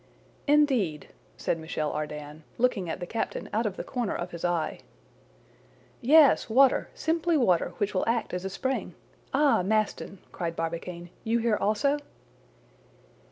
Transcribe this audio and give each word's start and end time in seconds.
"Indeed?" 0.47 1.09
said 1.37 1.59
Michel 1.59 1.91
Ardan, 1.91 2.43
looking 2.57 2.89
at 2.89 2.99
the 2.99 3.05
captain 3.05 3.47
out 3.53 3.67
of 3.67 3.77
the 3.77 3.83
corner 3.83 4.15
of 4.15 4.31
his 4.31 4.43
eye. 4.43 4.79
"Yes! 6.01 6.49
water! 6.49 6.89
simply 6.95 7.37
water, 7.37 7.75
which 7.77 7.93
will 7.93 8.03
act 8.09 8.33
as 8.33 8.43
a 8.43 8.49
spring—ah! 8.49 9.61
Maston," 9.61 10.17
cried 10.31 10.55
Barbicane, 10.55 11.11
"you 11.23 11.37
here 11.37 11.55
also?" 11.55 11.99